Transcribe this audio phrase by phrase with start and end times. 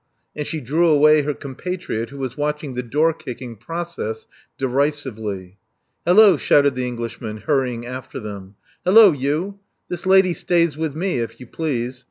[0.35, 4.25] And she drew away her compatriot, who was watching the door kicking process
[4.57, 5.59] derisively.
[6.07, 8.55] Hallo!" shouted the Englishman, hurrying after them.
[8.83, 9.59] Hallo, you!
[9.89, 11.99] This lady stays with me, if you please.